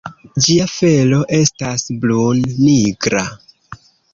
Ĝia 0.45 0.63
felo 0.75 1.19
estas 1.41 1.85
brun-nigra. 2.07 3.25